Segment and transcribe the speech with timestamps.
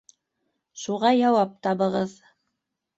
[0.85, 2.21] Шуға яуап табығыҙ.